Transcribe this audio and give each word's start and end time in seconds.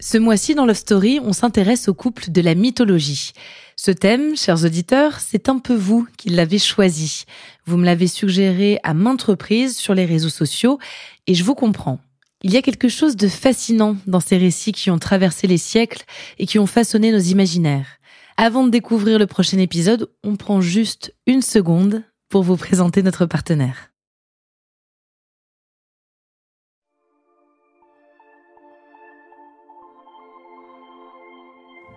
Ce 0.00 0.16
mois-ci, 0.16 0.54
dans 0.54 0.64
Love 0.64 0.76
Story, 0.76 1.18
on 1.24 1.32
s'intéresse 1.32 1.88
au 1.88 1.94
couple 1.94 2.30
de 2.30 2.40
la 2.40 2.54
mythologie. 2.54 3.32
Ce 3.74 3.90
thème, 3.90 4.36
chers 4.36 4.64
auditeurs, 4.64 5.18
c'est 5.18 5.48
un 5.48 5.58
peu 5.58 5.74
vous 5.74 6.06
qui 6.16 6.28
l'avez 6.28 6.60
choisi. 6.60 7.24
Vous 7.66 7.76
me 7.76 7.84
l'avez 7.84 8.06
suggéré 8.06 8.78
à 8.84 8.94
maintes 8.94 9.22
reprises 9.22 9.76
sur 9.76 9.94
les 9.94 10.04
réseaux 10.04 10.28
sociaux 10.28 10.78
et 11.26 11.34
je 11.34 11.42
vous 11.42 11.56
comprends. 11.56 11.98
Il 12.42 12.52
y 12.52 12.56
a 12.56 12.62
quelque 12.62 12.88
chose 12.88 13.16
de 13.16 13.26
fascinant 13.26 13.96
dans 14.06 14.20
ces 14.20 14.36
récits 14.36 14.70
qui 14.70 14.90
ont 14.92 15.00
traversé 15.00 15.48
les 15.48 15.58
siècles 15.58 16.04
et 16.38 16.46
qui 16.46 16.60
ont 16.60 16.66
façonné 16.66 17.10
nos 17.10 17.18
imaginaires. 17.18 17.98
Avant 18.36 18.62
de 18.62 18.70
découvrir 18.70 19.18
le 19.18 19.26
prochain 19.26 19.58
épisode, 19.58 20.08
on 20.22 20.36
prend 20.36 20.60
juste 20.60 21.12
une 21.26 21.42
seconde 21.42 22.04
pour 22.28 22.44
vous 22.44 22.56
présenter 22.56 23.02
notre 23.02 23.26
partenaire. 23.26 23.90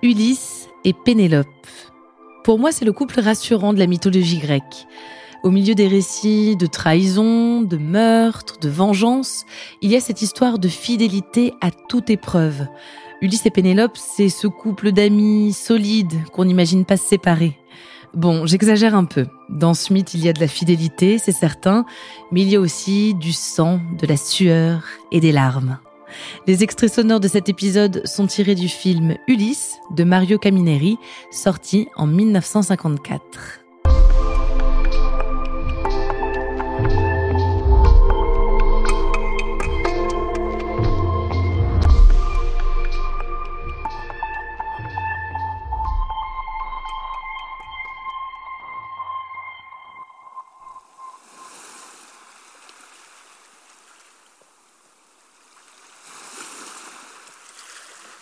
Ulysse 0.04 0.68
et 0.84 0.94
Pénélope. 0.94 1.68
Pour 2.44 2.58
moi, 2.58 2.72
c'est 2.72 2.86
le 2.86 2.92
couple 2.92 3.20
rassurant 3.20 3.72
de 3.72 3.78
la 3.78 3.86
mythologie 3.86 4.40
grecque. 4.40 4.88
Au 5.44 5.52
milieu 5.52 5.76
des 5.76 5.88
récits 5.88 6.56
de 6.56 6.66
trahison, 6.66 7.62
de 7.62 7.78
meurtre, 7.78 8.58
de 8.60 8.68
vengeance, 8.68 9.46
il 9.84 9.92
y 9.92 9.96
a 9.96 10.00
cette 10.00 10.24
histoire 10.24 10.58
de 10.58 10.68
fidélité 10.70 11.54
à 11.62 11.70
toute 11.70 12.10
épreuve. 12.10 12.66
Ulysse 13.22 13.46
et 13.46 13.52
Pénélope, 13.52 13.96
c'est 13.96 14.30
ce 14.30 14.48
couple 14.48 14.92
d'amis 14.92 15.54
solides 15.54 16.24
qu'on 16.34 16.46
n'imagine 16.46 16.84
pas 16.84 16.98
se 16.98 17.08
séparer. 17.08 17.60
Bon, 18.16 18.48
j'exagère 18.48 18.96
un 18.96 19.06
peu. 19.06 19.28
Dans 19.50 19.76
ce 19.76 19.94
mythe, 19.94 20.16
il 20.16 20.26
y 20.26 20.30
a 20.30 20.34
de 20.34 20.40
la 20.40 20.48
fidélité, 20.48 21.20
c'est 21.20 21.32
certain, 21.32 21.86
mais 22.32 22.42
il 22.42 22.50
y 22.50 22.56
a 22.56 22.60
aussi 22.60 23.14
du 23.14 23.34
sang, 23.34 23.80
de 24.00 24.08
la 24.08 24.18
sueur 24.18 24.84
et 25.12 25.20
des 25.20 25.32
larmes. 25.32 25.78
Les 26.48 26.64
extraits 26.64 26.94
sonores 26.94 27.20
de 27.20 27.28
cet 27.28 27.50
épisode 27.50 28.02
sont 28.06 28.28
tirés 28.28 28.56
du 28.56 28.68
film 28.68 29.18
Ulysse 29.28 29.78
de 29.92 30.04
Mario 30.04 30.38
Camineri, 30.38 30.98
sorti 31.32 31.88
en 31.96 32.08
1954. 32.08 33.61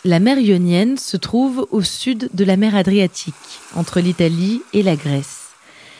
La 0.06 0.18
mer 0.18 0.38
Ionienne 0.38 0.96
se 0.96 1.18
trouve 1.18 1.66
au 1.70 1.82
sud 1.82 2.30
de 2.32 2.44
la 2.44 2.56
mer 2.56 2.74
Adriatique, 2.74 3.34
entre 3.76 4.00
l'Italie 4.00 4.62
et 4.72 4.82
la 4.82 4.96
Grèce. 4.96 5.50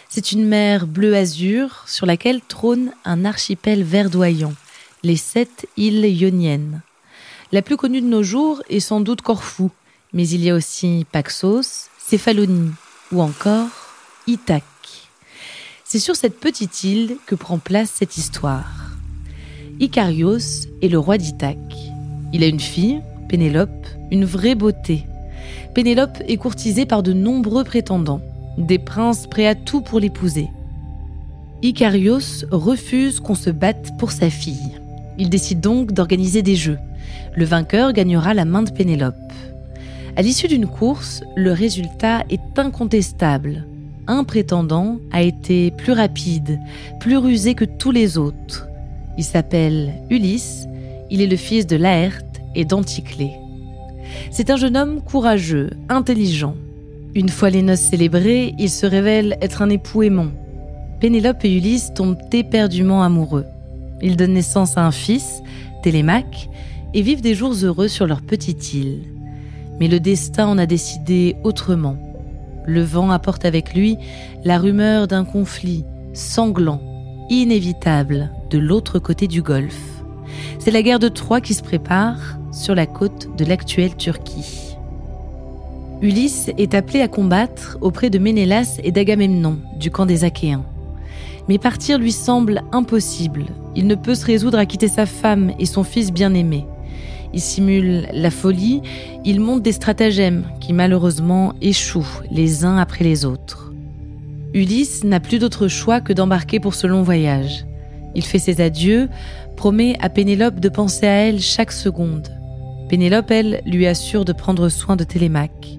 C'est 0.09 0.33
une 0.33 0.47
mer 0.47 0.87
bleu-azur 0.87 1.84
sur 1.87 2.06
laquelle 2.06 2.41
trône 2.41 2.93
un 3.05 3.27
archipel 3.27 3.84
verdoyant, 3.84 4.55
les 5.03 5.17
sept 5.17 5.69
îles 5.77 6.06
ioniennes. 6.06 6.81
La 7.53 7.61
plus 7.61 7.77
connue 7.77 8.01
de 8.01 8.06
nos 8.06 8.23
jours 8.23 8.62
est 8.71 8.81
sans 8.81 9.03
doute 9.03 9.21
Corfou, 9.21 9.71
mais 10.15 10.27
il 10.27 10.43
y 10.43 10.48
a 10.48 10.55
aussi 10.55 11.05
Paxos, 11.12 11.91
Céphalonie 11.98 12.73
ou 13.12 13.21
encore 13.21 13.69
Ithaque. 14.27 14.65
C'est 15.84 15.98
sur 15.98 16.17
cette 16.17 16.41
petite 16.41 16.84
île 16.84 17.19
que 17.27 17.34
prend 17.34 17.59
place 17.59 17.91
cette 17.95 18.17
histoire. 18.17 18.93
Icarios 19.78 20.69
est 20.81 20.89
le 20.89 20.98
roi 20.98 21.19
d'Ithaque. 21.19 21.77
Il 22.33 22.43
a 22.43 22.47
une 22.47 22.61
fille, 22.61 23.03
Pénélope, 23.31 23.86
une 24.11 24.25
vraie 24.25 24.56
beauté. 24.56 25.06
Pénélope 25.73 26.19
est 26.27 26.36
courtisée 26.36 26.84
par 26.84 27.05
de 27.05 27.12
nombreux 27.12 27.62
prétendants, 27.62 28.21
des 28.59 28.81
princes 28.81 29.28
prêts 29.28 29.47
à 29.47 29.54
tout 29.54 29.82
pour 29.82 30.00
l'épouser. 30.00 30.49
Icarios 31.62 32.44
refuse 32.50 33.21
qu'on 33.21 33.37
se 33.37 33.50
batte 33.50 33.97
pour 34.00 34.10
sa 34.10 34.31
fille. 34.31 34.81
Il 35.16 35.31
décide 35.31 35.60
donc 35.60 35.93
d'organiser 35.93 36.43
des 36.43 36.56
jeux. 36.56 36.78
Le 37.37 37.44
vainqueur 37.44 37.93
gagnera 37.93 38.34
la 38.34 38.44
main 38.44 38.65
de 38.65 38.72
Pénélope. 38.72 39.15
À 40.16 40.22
l'issue 40.22 40.49
d'une 40.49 40.66
course, 40.66 41.22
le 41.37 41.53
résultat 41.53 42.25
est 42.31 42.59
incontestable. 42.59 43.65
Un 44.09 44.25
prétendant 44.25 44.99
a 45.12 45.22
été 45.22 45.71
plus 45.71 45.93
rapide, 45.93 46.59
plus 46.99 47.16
rusé 47.16 47.54
que 47.54 47.65
tous 47.65 47.93
les 47.93 48.19
autres. 48.19 48.66
Il 49.16 49.22
s'appelle 49.22 49.93
Ulysse, 50.10 50.66
il 51.12 51.21
est 51.21 51.28
le 51.28 51.37
fils 51.37 51.69
de 51.69 51.77
Laerte 51.77 52.29
et 52.55 52.65
d'Anticlée. 52.65 53.33
C'est 54.31 54.50
un 54.50 54.56
jeune 54.56 54.77
homme 54.77 55.03
courageux, 55.03 55.71
intelligent. 55.88 56.55
Une 57.15 57.28
fois 57.28 57.50
les 57.50 57.62
noces 57.62 57.81
célébrées, 57.81 58.55
il 58.59 58.71
se 58.71 58.87
révèle 58.87 59.37
être 59.41 59.62
un 59.62 59.71
époux 59.71 60.03
aimant. 60.03 60.31
Pénélope 61.00 61.44
et 61.44 61.56
Ulysse 61.56 61.93
tombent 61.94 62.19
éperdument 62.33 63.03
amoureux. 63.03 63.47
Ils 64.03 64.16
donnent 64.16 64.34
naissance 64.34 64.77
à 64.77 64.87
un 64.87 64.91
fils, 64.91 65.43
Télémaque, 65.83 66.49
et 66.94 67.03
vivent 67.03 67.22
des 67.22 67.34
jours 67.34 67.55
heureux 67.62 67.89
sur 67.89 68.06
leur 68.06 68.22
petite 68.22 68.75
île. 68.75 69.03
Mais 69.78 69.89
le 69.89 70.00
destin 70.00 70.47
en 70.47 70.59
a 70.59 70.66
décidé 70.66 71.37
autrement. 71.43 71.97
Le 72.66 72.83
vent 72.83 73.10
apporte 73.10 73.44
avec 73.44 73.75
lui 73.75 73.97
la 74.44 74.59
rumeur 74.59 75.06
d'un 75.06 75.25
conflit 75.25 75.84
sanglant, 76.12 76.81
inévitable, 77.31 78.31
de 78.50 78.59
l'autre 78.59 78.99
côté 78.99 79.27
du 79.27 79.43
golfe. 79.43 80.03
C'est 80.59 80.71
la 80.71 80.83
guerre 80.83 80.99
de 80.99 81.09
Troie 81.09 81.41
qui 81.41 81.55
se 81.55 81.62
prépare, 81.62 82.39
sur 82.53 82.75
la 82.75 82.87
côte 82.87 83.28
de 83.37 83.44
l'actuelle 83.44 83.97
Turquie. 83.97 84.77
Ulysse 86.03 86.50
est 86.56 86.75
appelé 86.75 87.03
à 87.03 87.09
combattre 87.09 87.77
auprès 87.83 88.09
de 88.09 88.19
Ménélas 88.19 88.78
et 88.83 88.91
d'Agamemnon 88.91 89.59
du 89.77 89.91
camp 89.91 90.06
des 90.06 90.25
Achéens. 90.25 90.65
Mais 91.49 91.59
partir 91.59 91.99
lui 91.99 92.12
semble 92.12 92.62
impossible. 92.72 93.47
Il 93.77 93.87
ne 93.87 93.94
peut 93.94 94.15
se 94.15 94.25
résoudre 94.25 94.59
à 94.59 94.66
quitter 94.66 94.89
sa 94.89 95.05
femme 95.05 95.53
et 95.59 95.66
son 95.66 95.84
fils 95.84 96.10
bien-aimé. 96.10 96.66
Il 97.33 97.41
simule 97.41 98.09
la 98.12 98.31
folie, 98.31 98.83
il 99.25 99.41
monte 99.41 99.62
des 99.62 99.72
stratagèmes 99.72 100.44
qui 100.59 100.72
malheureusement 100.72 101.53
échouent 101.60 102.22
les 102.31 102.65
uns 102.65 102.78
après 102.78 103.05
les 103.05 103.25
autres. 103.25 103.72
Ulysse 104.55 105.05
n'a 105.05 105.21
plus 105.21 105.39
d'autre 105.39 105.69
choix 105.69 106.00
que 106.00 106.12
d'embarquer 106.12 106.59
pour 106.59 106.75
ce 106.75 106.87
long 106.87 107.03
voyage. 107.03 107.66
Il 108.15 108.25
fait 108.25 108.41
ses 108.41 108.60
adieux, 108.60 109.09
promet 109.56 109.97
à 110.00 110.09
Pénélope 110.09 110.59
de 110.59 110.69
penser 110.69 111.06
à 111.06 111.27
elle 111.27 111.41
chaque 111.41 111.72
seconde. 111.72 112.28
Pénélope, 112.91 113.31
elle, 113.31 113.62
lui 113.67 113.87
assure 113.87 114.25
de 114.25 114.33
prendre 114.33 114.69
soin 114.69 114.97
de 114.97 115.05
Télémaque. 115.05 115.78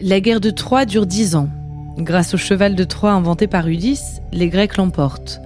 La 0.00 0.20
guerre 0.20 0.38
de 0.38 0.50
Troie 0.50 0.84
dure 0.84 1.06
dix 1.06 1.34
ans. 1.34 1.48
Grâce 1.98 2.34
au 2.34 2.36
cheval 2.36 2.76
de 2.76 2.84
Troie 2.84 3.10
inventé 3.10 3.48
par 3.48 3.66
Ulysse, 3.66 4.20
les 4.30 4.48
Grecs 4.48 4.76
l'emportent. 4.76 5.40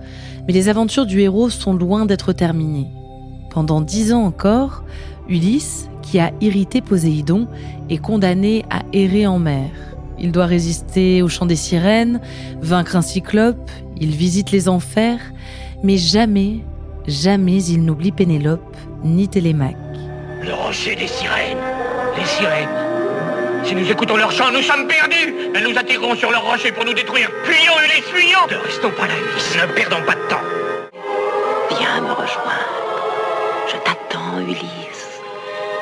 Mais 0.47 0.53
les 0.53 0.69
aventures 0.69 1.07
du 1.07 1.21
héros 1.23 1.49
sont 1.49 1.73
loin 1.73 2.05
d'être 2.05 2.35
terminées. 2.35 2.89
Pendant 3.49 3.81
dix 3.81 4.13
ans 4.13 4.25
encore, 4.25 4.85
Ulysse, 5.27 5.89
qui 6.03 6.19
a 6.19 6.33
irrité 6.43 6.83
Poséidon, 6.83 7.49
est 7.89 7.97
condamné 7.97 8.67
à 8.69 8.83
errer 8.93 9.27
en 9.27 9.39
mer. 9.39 9.71
Il 10.19 10.33
doit 10.33 10.45
résister 10.45 11.23
au 11.23 11.29
chant 11.29 11.47
des 11.47 11.57
sirènes, 11.57 12.21
vaincre 12.61 12.95
un 12.95 13.01
cyclope, 13.01 13.71
il 13.99 14.11
visite 14.11 14.51
les 14.51 14.69
enfers, 14.69 15.21
mais 15.83 15.97
jamais, 15.97 16.59
jamais 17.07 17.65
il 17.65 17.87
n'oublie 17.87 18.13
Pénélope 18.13 18.77
ni 19.03 19.29
Télémaque. 19.29 19.88
Le 20.43 20.55
rocher 20.55 20.95
des 20.95 21.07
sirènes. 21.09 21.59
Les 22.17 22.25
sirènes. 22.25 22.69
Si 23.65 23.75
nous 23.75 23.91
écoutons 23.91 24.17
leur 24.17 24.31
chant, 24.31 24.51
nous 24.51 24.63
sommes 24.63 24.87
perdus. 24.87 25.35
Elles 25.55 25.65
nous 25.65 25.79
attireront 25.79 26.15
sur 26.15 26.31
leur 26.31 26.43
rocher 26.43 26.73
pour 26.73 26.85
nous 26.85 26.95
détruire. 26.95 27.29
Fuyons, 27.45 27.75
les 27.83 28.03
fuyons 28.03 28.47
Ne 28.51 28.57
restons 28.57 28.91
pas 28.91 29.07
là, 29.07 29.15
Ulysse. 29.15 29.57
Ne 29.57 29.67
perdons 29.75 30.03
pas 30.03 30.15
de 30.15 30.29
temps. 30.29 30.43
Viens 31.79 32.01
me 32.01 32.13
rejoindre. 32.13 32.69
Je 33.67 33.77
t'attends, 33.77 34.39
Ulysse. 34.47 35.21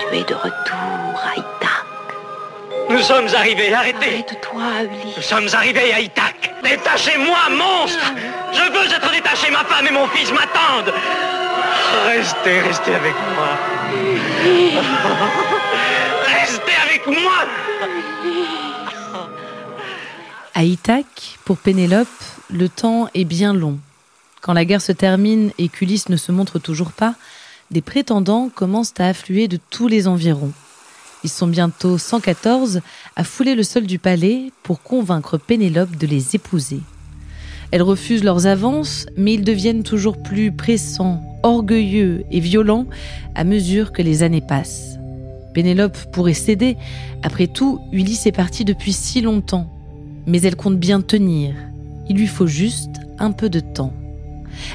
Tu 0.00 0.16
es 0.16 0.24
de 0.24 0.34
retour 0.34 1.20
à 1.22 1.36
Ithaque. 1.36 2.90
Nous 2.90 3.00
sommes 3.00 3.28
arrivés, 3.36 3.72
arrêtez 3.74 4.24
Arrête-toi, 4.24 4.62
Ulysse. 4.82 5.16
Nous 5.16 5.22
sommes 5.22 5.48
arrivés 5.52 5.92
à 5.92 6.00
Ithaque 6.00 6.52
Détachez-moi, 6.62 7.38
monstre 7.50 8.12
Je 8.52 8.62
veux 8.62 8.86
être 8.86 9.12
détaché, 9.12 9.50
ma 9.50 9.64
femme 9.64 9.86
et 9.86 9.92
mon 9.92 10.06
fils 10.08 10.32
m'attendent 10.32 10.92
Restez, 12.06 12.60
restez 12.60 12.94
avec 12.94 13.14
moi 13.34 13.58
Restez 16.26 16.72
avec 16.84 17.06
moi 17.06 17.32
À 20.54 20.64
Ithaque, 20.64 21.38
pour 21.44 21.58
Pénélope, 21.58 22.08
le 22.50 22.68
temps 22.68 23.08
est 23.14 23.24
bien 23.24 23.52
long. 23.52 23.78
Quand 24.40 24.52
la 24.52 24.64
guerre 24.64 24.80
se 24.80 24.92
termine 24.92 25.50
et 25.58 25.68
qu'Ulysse 25.68 26.08
ne 26.08 26.16
se 26.16 26.32
montre 26.32 26.58
toujours 26.58 26.92
pas, 26.92 27.14
des 27.70 27.82
prétendants 27.82 28.48
commencent 28.54 28.94
à 28.98 29.08
affluer 29.08 29.48
de 29.48 29.58
tous 29.70 29.88
les 29.88 30.08
environs. 30.08 30.52
Ils 31.24 31.30
sont 31.30 31.48
bientôt 31.48 31.98
114 31.98 32.80
à 33.16 33.24
fouler 33.24 33.54
le 33.54 33.62
sol 33.64 33.84
du 33.84 33.98
palais 33.98 34.52
pour 34.62 34.82
convaincre 34.82 35.38
Pénélope 35.38 35.96
de 35.96 36.06
les 36.06 36.36
épouser. 36.36 36.80
Elle 37.72 37.82
refuse 37.82 38.22
leurs 38.22 38.46
avances, 38.46 39.06
mais 39.16 39.34
ils 39.34 39.44
deviennent 39.44 39.82
toujours 39.82 40.22
plus 40.22 40.52
pressants, 40.52 41.22
orgueilleux 41.42 42.24
et 42.30 42.40
violents 42.40 42.86
à 43.34 43.44
mesure 43.44 43.92
que 43.92 44.02
les 44.02 44.22
années 44.22 44.40
passent. 44.40 44.98
Pénélope 45.52 45.96
pourrait 46.12 46.34
céder. 46.34 46.76
Après 47.22 47.46
tout, 47.46 47.80
Ulysse 47.92 48.26
est 48.26 48.32
parti 48.32 48.64
depuis 48.64 48.92
si 48.92 49.20
longtemps. 49.20 49.70
Mais 50.26 50.42
elle 50.42 50.56
compte 50.56 50.78
bien 50.78 51.00
tenir. 51.00 51.54
Il 52.08 52.16
lui 52.16 52.26
faut 52.26 52.46
juste 52.46 53.00
un 53.18 53.32
peu 53.32 53.48
de 53.48 53.60
temps. 53.60 53.92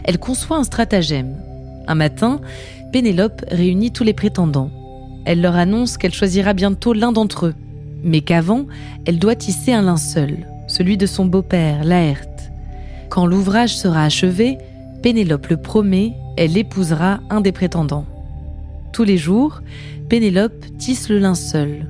Elle 0.04 0.18
conçoit 0.18 0.58
un 0.58 0.64
stratagème. 0.64 1.36
Un 1.88 1.96
matin, 1.96 2.42
Pénélope 2.92 3.46
réunit 3.50 3.92
tous 3.92 4.04
les 4.04 4.14
prétendants. 4.14 4.72
Elle 5.26 5.42
leur 5.42 5.56
annonce 5.56 5.98
qu'elle 5.98 6.14
choisira 6.14 6.54
bientôt 6.54 6.94
l'un 6.94 7.12
d'entre 7.12 7.48
eux, 7.48 7.56
mais 8.04 8.22
qu'avant, 8.22 8.66
elle 9.06 9.20
doit 9.20 9.36
tisser 9.36 9.72
un 9.72 9.84
linceul, 9.84 10.48
celui 10.68 10.98
de 10.98 11.06
son 11.06 11.26
beau-père, 11.26 11.84
Laerte. 11.84 12.31
Quand 13.12 13.26
l'ouvrage 13.26 13.76
sera 13.76 14.06
achevé, 14.06 14.58
Pénélope 15.04 15.48
le 15.48 15.58
promet, 15.58 16.14
elle 16.38 16.58
épousera 16.58 17.20
un 17.30 17.42
des 17.42 17.52
prétendants. 17.52 18.06
Tous 18.94 19.04
les 19.04 19.18
jours, 19.18 19.60
Pénélope 20.08 20.64
tisse 20.78 21.10
le 21.10 21.20
linceul. 21.20 21.88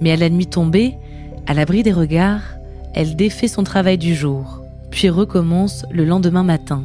Mais 0.00 0.12
à 0.12 0.16
la 0.16 0.30
nuit 0.30 0.46
tombée, 0.46 0.94
à 1.48 1.54
l'abri 1.54 1.82
des 1.82 1.92
regards, 1.92 2.44
elle 2.94 3.16
défait 3.16 3.48
son 3.48 3.64
travail 3.64 3.98
du 3.98 4.14
jour, 4.14 4.60
puis 4.92 5.08
recommence 5.08 5.84
le 5.90 6.04
lendemain 6.04 6.44
matin. 6.44 6.84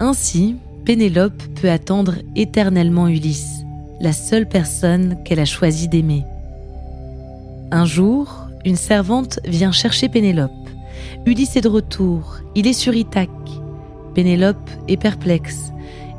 Ainsi, 0.00 0.56
Pénélope 0.86 1.42
peut 1.60 1.70
attendre 1.70 2.14
éternellement 2.34 3.08
Ulysse, 3.08 3.62
la 4.00 4.14
seule 4.14 4.48
personne 4.48 5.18
qu'elle 5.22 5.40
a 5.40 5.44
choisi 5.44 5.86
d'aimer. 5.86 6.24
Un 7.70 7.84
jour, 7.84 8.48
une 8.64 8.76
servante 8.76 9.38
vient 9.44 9.72
chercher 9.72 10.08
Pénélope. 10.08 10.50
Ulysse 11.26 11.56
est 11.56 11.62
de 11.62 11.68
retour, 11.68 12.38
il 12.54 12.66
est 12.66 12.72
sur 12.72 12.94
Ithaque. 12.94 13.30
Pénélope 14.14 14.70
est 14.88 14.96
perplexe. 14.96 15.72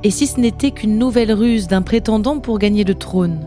Et 0.04 0.12
si 0.12 0.28
ce 0.28 0.40
n'était 0.40 0.72
qu'une 0.72 0.98
nouvelle 0.98 1.32
ruse 1.32 1.68
d'un 1.68 1.82
prétendant 1.82 2.40
pour 2.40 2.60
gagner 2.60 2.84
le 2.84 2.96
trône? 2.96 3.40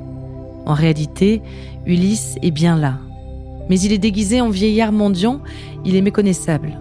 En 0.66 0.74
réalité, 0.74 1.42
Ulysse 1.86 2.36
est 2.42 2.50
bien 2.50 2.76
là. 2.76 2.98
Mais 3.68 3.78
il 3.80 3.92
est 3.92 3.98
déguisé 3.98 4.40
en 4.40 4.48
vieillard 4.48 4.92
mendiant, 4.92 5.40
il 5.84 5.94
est 5.96 6.02
méconnaissable. 6.02 6.78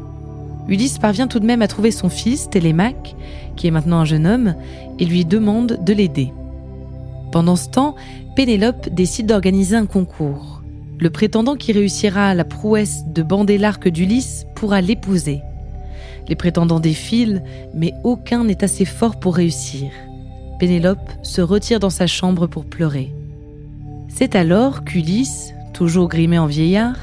Ulysse 0.67 0.97
parvient 0.97 1.27
tout 1.27 1.39
de 1.39 1.45
même 1.45 1.61
à 1.61 1.67
trouver 1.67 1.91
son 1.91 2.09
fils, 2.09 2.49
Télémaque, 2.49 3.15
qui 3.55 3.67
est 3.67 3.71
maintenant 3.71 3.99
un 3.99 4.05
jeune 4.05 4.27
homme, 4.27 4.55
et 4.99 5.05
lui 5.05 5.25
demande 5.25 5.79
de 5.83 5.93
l'aider. 5.93 6.31
Pendant 7.31 7.55
ce 7.55 7.69
temps, 7.69 7.95
Pénélope 8.35 8.89
décide 8.89 9.27
d'organiser 9.27 9.75
un 9.75 9.85
concours. 9.85 10.56
Le 10.99 11.09
prétendant 11.11 11.55
qui 11.55 11.73
réussira 11.73 12.33
la 12.33 12.43
prouesse 12.43 13.03
de 13.05 13.21
bander 13.21 13.59
l'arc 13.59 13.87
d'Ulysse 13.87 14.47
pourra 14.55 14.81
l'épouser. 14.81 15.41
Les 16.27 16.35
prétendants 16.35 16.79
défilent, 16.79 17.43
mais 17.75 17.93
aucun 18.03 18.43
n'est 18.43 18.63
assez 18.63 18.83
fort 18.83 19.19
pour 19.19 19.35
réussir. 19.35 19.91
Pénélope 20.59 21.11
se 21.21 21.41
retire 21.41 21.79
dans 21.79 21.91
sa 21.91 22.07
chambre 22.07 22.47
pour 22.47 22.65
pleurer. 22.65 23.13
C'est 24.07 24.35
alors 24.35 24.83
qu'Ulysse, 24.83 25.53
toujours 25.73 26.09
grimé 26.09 26.39
en 26.39 26.47
vieillard, 26.47 26.97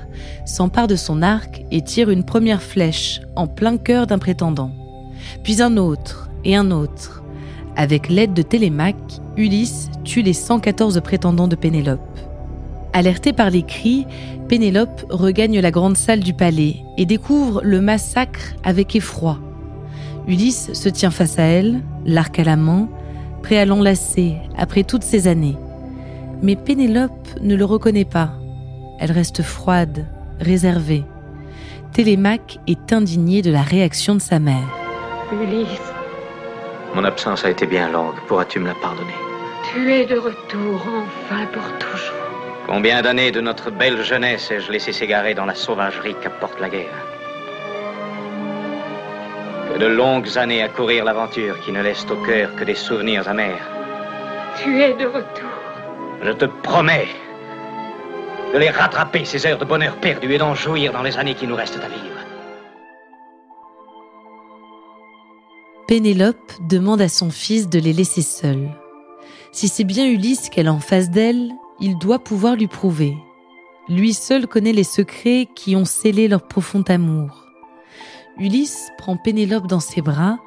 s'empare 0.45 0.89
de 0.89 0.97
son 0.97 1.23
arc 1.23 1.63
et 1.71 1.81
tire 1.81 2.11
une 2.11 2.25
première 2.25 2.63
flèche 2.63 3.21
en 3.37 3.47
plein 3.47 3.77
cœur 3.77 4.09
d'un 4.09 4.19
prétendant, 4.19 4.73
puis 5.45 5.63
un 5.63 5.77
autre 5.77 6.29
et 6.45 6.57
un 6.57 6.73
autre. 6.73 7.23
Avec 7.77 8.09
l'aide 8.09 8.35
de 8.35 8.43
Télémaque, 8.43 9.21
Ulysse 9.37 9.91
tue 10.03 10.23
les 10.23 10.33
114 10.33 11.01
prétendants 11.01 11.49
de 11.49 11.57
Pénélope. 11.57 12.14
Alertée 12.95 13.33
par 13.33 13.51
les 13.51 13.65
cris, 13.65 14.07
Pénélope 14.49 15.05
regagne 15.11 15.59
la 15.59 15.73
grande 15.73 15.97
salle 15.97 16.21
du 16.21 16.33
palais 16.33 16.77
et 16.97 17.07
découvre 17.07 17.61
le 17.65 17.81
massacre 17.81 18.55
avec 18.63 18.95
effroi. 18.95 19.41
Ulysse 20.29 20.73
se 20.75 20.89
tient 20.89 21.11
face 21.11 21.41
à 21.41 21.43
elle, 21.43 21.81
l'arc 22.07 22.39
à 22.39 22.45
la 22.45 22.55
main, 22.55 22.89
prêt 23.43 23.59
à 23.59 23.65
l'enlacer 23.65 24.37
après 24.57 24.85
toutes 24.85 25.03
ces 25.03 25.27
années. 25.27 25.57
Mais 26.41 26.55
Pénélope 26.55 27.29
ne 27.43 27.57
le 27.57 27.65
reconnaît 27.65 28.05
pas. 28.05 28.31
Elle 29.01 29.11
reste 29.11 29.43
froide, 29.43 30.07
réservée. 30.39 31.05
Télémaque 31.93 32.61
est 32.69 32.93
indigné 32.93 33.43
de 33.43 33.51
la 33.51 33.63
réaction 33.63 34.15
de 34.15 34.21
sa 34.21 34.39
mère. 34.39 34.69
Ulysse, 35.33 35.67
Mon 36.95 37.03
absence 37.03 37.45
a 37.45 37.51
été 37.51 37.67
bien 37.67 37.91
longue. 37.91 38.15
Pourras-tu 38.29 38.61
me 38.61 38.69
la 38.69 38.75
pardonner? 38.75 39.15
Tu 39.73 39.93
es 39.93 40.07
de 40.07 40.15
retour 40.17 40.81
enfin 40.87 41.45
pour 41.53 41.65
toujours. 41.81 42.34
Combien 42.67 43.03
d'années 43.03 43.31
de 43.31 43.43
notre 43.43 43.71
belle 43.71 44.03
jeunesse 44.03 44.51
ai-je 44.51 44.73
laissé 44.73 44.93
s'égarer 44.93 45.35
dans 45.35 45.45
la 45.45 45.55
sauvagerie 45.55 46.17
qu'apporte 46.23 46.59
la 46.61 46.71
guerre 46.71 47.07
Que 49.71 49.79
de 49.79 49.87
longues 49.87 50.39
années 50.39 50.63
à 50.63 50.71
courir 50.71 51.05
l'aventure 51.05 51.61
qui 51.61 51.73
ne 51.73 51.83
laisse 51.83 52.07
au 52.11 52.17
cœur 52.25 52.55
que 52.57 52.65
des 52.65 52.75
souvenirs 52.75 53.29
amers. 53.29 53.69
Tu 54.63 54.81
es 54.81 54.95
de 54.95 55.05
retour. 55.05 55.51
Je 56.23 56.33
te 56.33 56.47
promets 56.63 57.09
de 58.55 58.59
les 58.59 58.71
rattraper, 58.71 59.27
ces 59.27 59.47
heures 59.47 59.59
de 59.59 59.65
bonheur 59.65 59.97
perdues, 59.97 60.33
et 60.33 60.39
d'en 60.39 60.55
jouir 60.55 60.93
dans 60.93 61.03
les 61.03 61.19
années 61.19 61.35
qui 61.35 61.47
nous 61.47 61.57
restent 61.57 61.83
à 61.85 61.89
vivre. 61.89 62.15
Pénélope 65.87 66.53
demande 66.61 67.03
à 67.03 67.09
son 67.09 67.31
fils 67.31 67.69
de 67.69 67.79
les 67.79 67.93
laisser 67.93 68.23
seuls. 68.23 68.71
Si 69.53 69.69
c'est 69.69 69.85
bien 69.85 70.07
Ulysse 70.07 70.49
qu'elle 70.49 70.69
a 70.69 70.73
en 70.73 70.81
face 70.81 71.11
d'elle, 71.11 71.51
il 71.81 71.99
doit 71.99 72.19
pouvoir 72.19 72.57
lui 72.57 72.67
prouver. 72.67 73.17
Lui 73.89 74.15
seul 74.15 74.47
connaît 74.47 74.73
les 74.73 74.85
secrets 74.85 75.49
qui 75.55 75.77
ont 75.77 75.85
scellé 75.85 76.29
leur 76.29 76.43
profond 76.43 76.83
amour. 76.83 77.45
Ulysse 78.39 78.89
prend 78.99 79.17
Pénélope 79.17 79.67
dans 79.67 79.81
ses 79.81 80.01
bras 80.01 80.39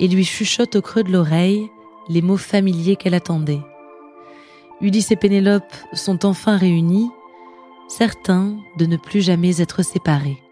et 0.00 0.08
lui 0.08 0.24
chuchote 0.24 0.76
au 0.76 0.82
creux 0.82 1.02
de 1.02 1.12
l'oreille 1.12 1.68
les 2.08 2.22
mots 2.22 2.36
familiers 2.36 2.96
qu'elle 2.96 3.14
attendait. 3.14 3.62
Ulysse 4.80 5.12
et 5.12 5.16
Pénélope 5.16 5.72
sont 5.92 6.26
enfin 6.26 6.56
réunis, 6.56 7.10
certains 7.88 8.56
de 8.76 8.86
ne 8.86 8.96
plus 8.96 9.22
jamais 9.22 9.60
être 9.60 9.82
séparés. 9.82 10.42